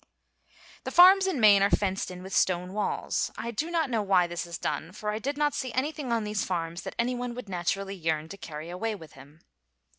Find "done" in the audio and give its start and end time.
4.57-4.93